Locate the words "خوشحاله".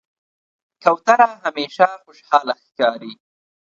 2.03-2.55